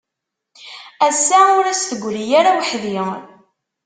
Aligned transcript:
Ass-a 1.07 1.39
ur 1.57 1.65
d 1.67 1.71
as-tegri 1.73 2.25
ara 2.39 2.57
weḥd-i. 2.57 2.99